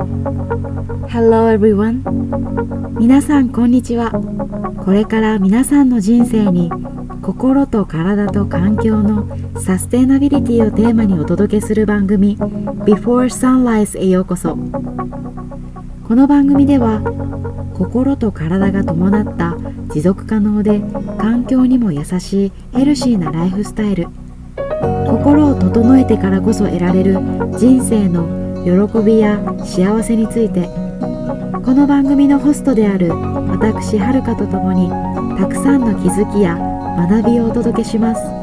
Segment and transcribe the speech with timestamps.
[0.00, 2.00] Hello everyone.
[2.98, 4.10] 皆さんこんにちは。
[4.82, 6.70] これから皆さんの人生に
[7.20, 9.28] 心と体と環境の
[9.60, 14.56] サステナビリティをテーマにお届けする番組 Before Sunrise へようこそ。
[16.08, 17.02] この番組では
[17.76, 19.58] 心と体が伴った
[19.92, 20.80] 持続可能で
[21.18, 24.08] 環境にも優しいヘルシーなライフスタイル
[25.06, 27.18] 心を整えてからこそ得られる
[27.58, 30.90] 人生の喜びや幸せについて。
[31.64, 34.88] この番組のホストである私はるかと共に
[35.38, 36.56] たくさんの気づきや
[37.08, 38.39] 学びをお届けします。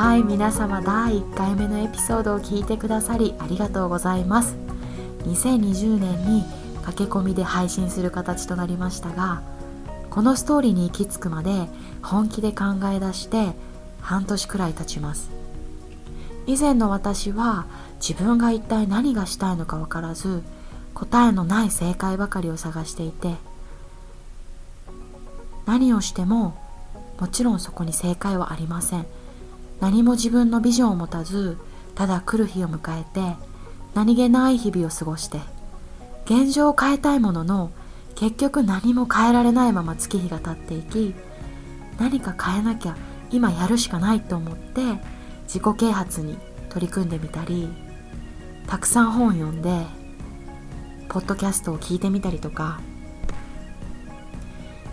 [0.00, 4.56] はい皆様第1回目のエピソードを聞いてくださりありがとうございます。
[5.26, 6.44] 2020年に
[6.82, 9.42] 駆け込みで配信する形となりましたが
[10.08, 11.68] このストーリーに行き着くまで
[12.00, 13.52] 本気で考え出して
[14.00, 15.30] 半年くらい経ちます。
[16.46, 17.66] 以前の私は
[18.00, 20.42] 自分が一体何がしたいのか分からず
[20.94, 23.34] 答えのない正解ばかりを探していて
[25.66, 26.56] 何をしても
[27.18, 29.06] もちろんそこに正解はありません。
[29.80, 31.58] 何も自分のビジョンを持たず
[31.94, 33.36] ただ来る日を迎えて
[33.94, 35.40] 何気ない日々を過ごして
[36.26, 37.70] 現状を変えたいものの
[38.14, 41.14] 結局何も変えられないまま月日が経っていき
[41.98, 42.96] 何か変えなきゃ
[43.30, 44.82] 今やるしかないと思って
[45.44, 46.36] 自己啓発に
[46.68, 47.68] 取り組んでみたり
[48.66, 49.86] たくさん本を読んで
[51.08, 52.80] ポッドキャストを聞いてみたりとか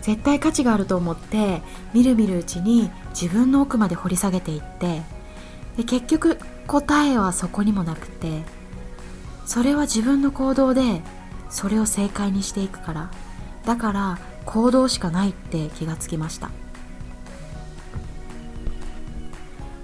[0.02, 5.02] 絶対価値があると思ってみるみるうちに自分の奥まで掘り下げていって
[5.76, 8.42] で結局答えはそこにもなくて
[9.46, 11.02] それは自分の行動で
[11.50, 13.10] それを正解にしていくから
[13.64, 16.50] だから行動しかないって気がつきました。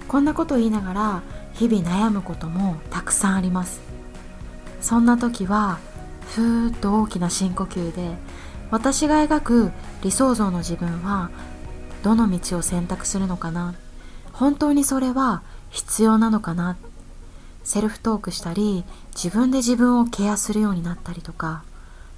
[0.08, 1.22] こんなこと言いながら
[1.54, 3.80] 日々悩むこともたくさんあります。
[4.80, 5.80] そんな時は
[6.28, 8.16] ふーっと大きな深呼吸で
[8.74, 11.30] 私が描く理想像の自分は
[12.02, 13.76] どの道を選択するのかな。
[14.32, 16.76] 本当にそれは必要なのかな。
[17.62, 18.82] セルフトークしたり
[19.14, 21.62] 自分で自分をケアするようになったりとか。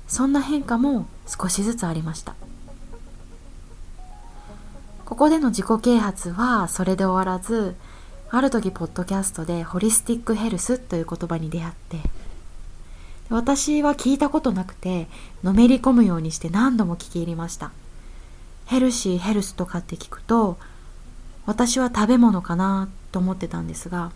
[0.08, 2.34] そんな変化も少しずつありました。
[5.04, 7.76] ここでの自己啓発はそれで終わらず
[8.30, 11.98] ある時ポッドキャストでホリスティックヘルスという言葉に出会って
[13.28, 15.08] 私は聞いたことなくて
[15.42, 17.72] のめり込むようにして何度も聞き入りました。
[18.66, 20.58] ヘルシーヘルスとかって聞くと
[21.44, 24.10] 私は食べ物かなと思ってたんですが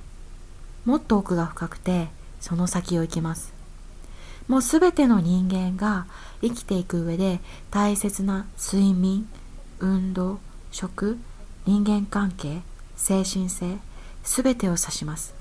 [0.85, 2.09] もっと奥が深くて
[2.41, 3.53] その先を行きます。
[4.49, 6.07] もうすべての人間が
[6.41, 7.41] 生きていく上で
[7.71, 9.29] 大切な睡眠
[9.79, 10.41] 運動
[10.73, 11.19] 食
[11.67, 12.63] 人間関係
[12.97, 13.79] 精神性
[14.25, 15.35] すべてを指します。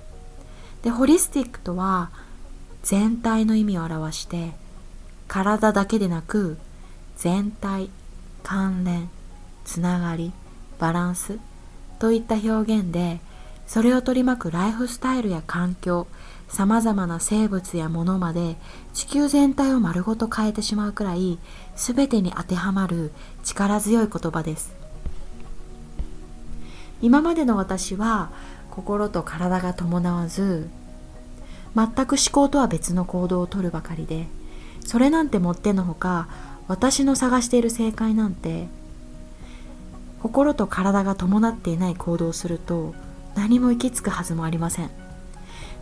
[0.84, 2.12] でホリスティックとは
[2.84, 4.52] 全体の意味を表して
[5.28, 6.58] 体だけでなく
[7.18, 7.90] 全体
[8.44, 9.10] 関連
[9.66, 10.32] つながり
[10.80, 11.38] バランス
[12.00, 13.20] といった表現で
[13.68, 16.08] それを取り巻くライフスタイルや環境
[16.48, 18.56] さまざまな生物やものまで
[18.94, 21.38] 地球全体を丸ごと変えてしまうくらい
[21.76, 23.12] 全てに当てはまる
[23.44, 24.74] 力強い言葉です。
[27.02, 28.32] 今までの私は
[28.72, 30.68] 心と体が伴わず
[31.76, 34.28] 全く思考とは別の行動をとるばかりで
[34.86, 36.28] それなんてもってのほか
[36.68, 38.68] 私の探している正解なんて
[40.22, 42.94] 心と体が伴っていない行動をすると
[43.36, 44.90] 何も行き着くはずもありません。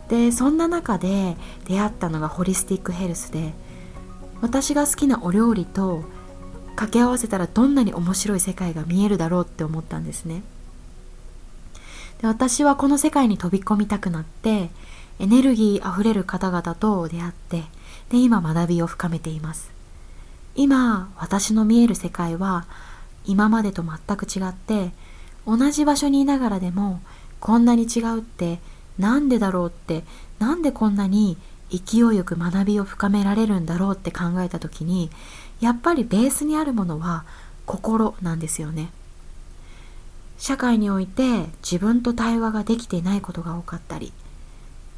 [0.08, 1.36] でそんな中で
[1.66, 3.52] 出会ったのがホリスティックヘルスで
[4.40, 6.02] 私が好きなお料理と
[6.76, 10.42] 掛け合わせたらどんなに面白い世界が見えるだろうって思ったんですね。
[12.22, 14.70] で私はこの世界に飛び込みたくなって
[15.18, 17.64] エネルギーあふれる方々と出会って
[18.10, 19.70] で今学びを深めています。
[20.54, 22.66] 今私の見える世界は
[23.24, 24.92] 今までと全く違って
[25.46, 27.00] 同じ場所にいながらでも
[27.40, 28.58] こんなに違うって
[28.98, 30.02] なんでだろうって
[30.38, 31.36] なんでこんなに
[31.70, 35.10] 勢いよく学びを深められるんだろうって考えた時に
[35.60, 37.24] やっぱりベースにあるものは
[37.66, 38.90] 心なんですよね。
[40.38, 44.12] 社会において自分と対話ができていないことが多かったり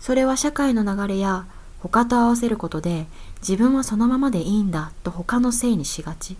[0.00, 1.46] それは社会の流れや
[1.78, 3.06] 他と合わせることで
[3.40, 6.36] 自分はそのままでいいんだと他のせいにしがち。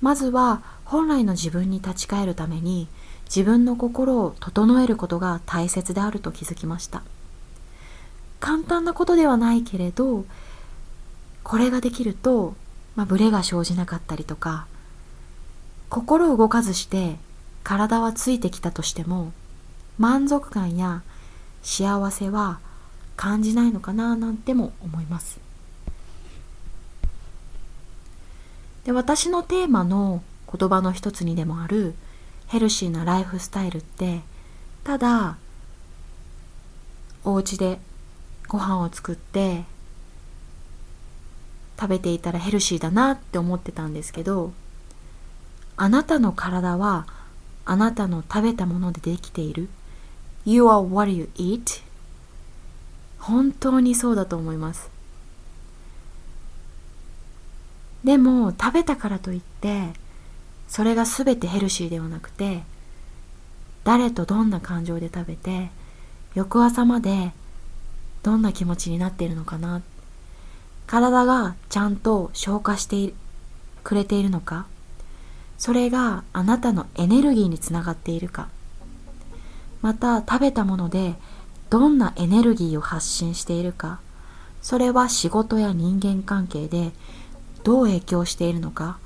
[0.00, 2.88] まずは本来の自分に立ち返るために
[3.24, 7.02] 自分の心を整えることが大切であると気づきました。
[8.40, 10.26] 簡単なことではないけれど
[11.42, 12.54] これができると、
[12.94, 14.66] まあ、ブレが生じなかったりとか
[15.88, 17.16] 心を動かずして
[17.62, 19.32] 体はついてきたとしても
[19.98, 21.02] 満足感や
[21.64, 22.60] 幸せは
[23.16, 25.40] 感じないのかななんても思います。
[28.84, 30.22] で私のテーマの
[30.52, 31.94] 言葉の一つにでもある
[32.48, 34.20] ヘルシーなライフスタイルって
[34.84, 35.38] ただ
[37.24, 37.78] お家で
[38.46, 39.64] ご飯を作って
[41.80, 44.52] 食べていたらヘルシーだなって思ってたんですけど
[45.76, 47.06] あなたの体は
[47.64, 49.70] あなたの食べたものでできている。
[50.46, 51.82] You are what you eat?
[53.18, 54.90] 本当にそうだと思います。
[58.04, 59.94] でも食べたからといって
[60.68, 62.62] それが全てヘルシーではなくて
[63.82, 65.70] 誰とどんな感情で食べて
[66.34, 67.32] 翌朝まで
[68.22, 69.80] どんな気持ちになっているのかな？
[70.86, 73.14] 体がちゃんと消化して
[73.82, 74.66] くれているのか？
[75.56, 78.48] それがあなたのエネルギーにつながっているか？
[79.84, 81.14] また食べたもので
[81.68, 84.00] どんなエネルギーを発信しているか
[84.62, 86.92] それは仕事や人間関係で
[87.64, 88.96] どう影響しているのか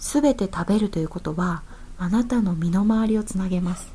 [0.00, 1.62] すべて食べるということは
[1.98, 3.92] あなたの身の回りをつなげます。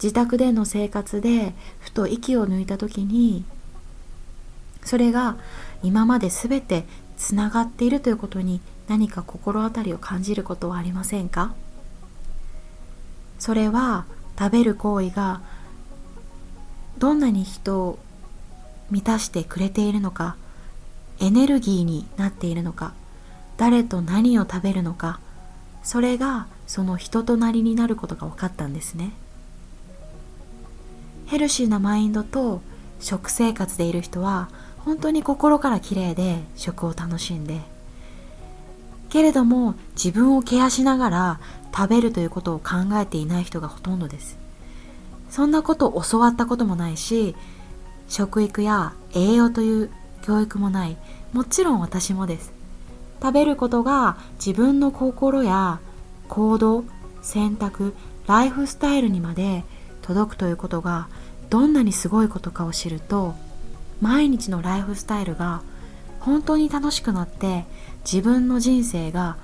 [0.00, 3.44] 自宅での生活でふと息を抜いた時に
[4.84, 5.36] それが
[5.82, 6.84] 今まで全て
[7.16, 11.56] つながっているということに何か心当たりを感じることはありませんか？
[13.38, 14.06] それは
[14.38, 15.40] 食べる行為が
[16.98, 17.98] どんなに人を
[18.90, 20.36] 満たしてくれているのか
[21.20, 22.94] エネルギーになっているのか
[23.56, 25.20] 誰と何を食べるのか
[25.82, 29.12] それがその人となりになることが分かったんですね。
[31.26, 32.62] ヘルシーなマインドと
[33.00, 34.48] 食生活でいる人は
[34.78, 37.60] 本当に心から綺麗で食を楽しんで
[39.08, 41.40] けれども自分をケアしながら
[41.74, 44.38] 食べるということを考えていない人がほとんどです。
[45.30, 47.36] そんなことを教わったこともないし
[48.08, 49.90] 食育や栄養という
[50.22, 50.96] 教育もない。
[51.32, 52.52] もちろん私もです。
[53.20, 55.80] 食べることが自分の心や
[56.28, 56.84] 行動
[57.20, 57.94] 選択
[58.26, 59.64] ライフスタイルにまで
[60.02, 61.08] 届くということが
[61.50, 63.34] どんなにすごいことかを知ると
[64.00, 65.62] 毎日のライフスタイルが
[66.20, 67.64] 本当に楽しくなって
[68.04, 69.36] 自分の人生が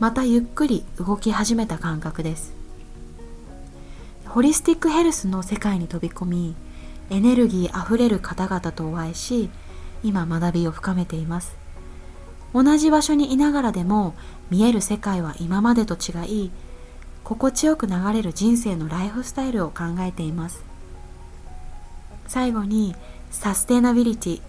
[0.00, 2.52] またゆっくり動き始めた感覚です。
[4.26, 6.54] ホリスティックヘルスの世界に飛び込み
[7.10, 9.48] エネルギーあふれる方々とお会いし
[10.02, 11.56] 今学びを深めています。
[12.54, 14.14] 同じ場所にいながらでも
[14.50, 16.50] 見える世界は今までと違い
[17.24, 20.64] 心地よく流れる人生のライフスタイルを考えています。
[22.26, 22.94] 最後に
[23.30, 24.40] サステナビリティ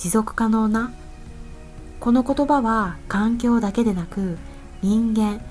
[0.00, 0.90] 持続可能な？
[2.00, 4.38] この言葉は環境だけでなく
[4.80, 5.42] 人間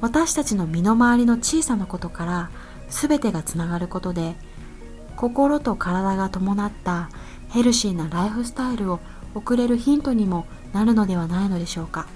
[0.00, 2.50] 私たちの身の回りの小さなことから
[2.88, 4.36] 全てがつながることで
[5.16, 7.10] 心と体が伴った
[7.50, 9.00] ヘルシーなライフスタイルを
[9.34, 12.06] 送れるヒントにもなるのではないのでしょうか。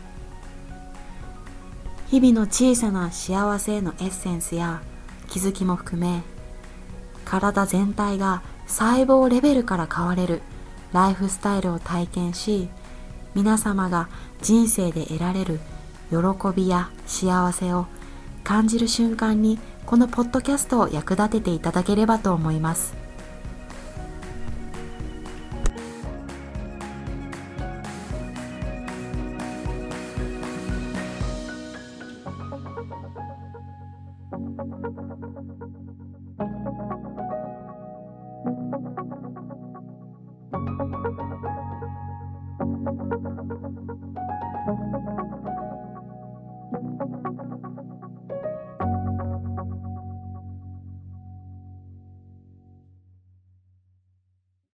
[2.09, 4.81] 日々の小さな幸せへのエッセンスや
[5.29, 6.23] 気づきも含め
[7.27, 10.41] 体全体が細胞レベルから変われる。
[10.95, 12.69] ライフスタイルを体験し
[13.35, 14.09] 皆様が
[14.41, 15.59] 人生で得られる
[16.09, 16.17] 喜
[16.55, 17.87] びや幸せを
[18.45, 23.04] 感じる瞬間にこのポッドキャストを役立てていただければと思います。